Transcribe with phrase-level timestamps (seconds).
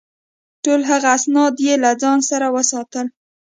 [0.63, 3.05] ټول هغه اسناد یې له ځان سره وساتل.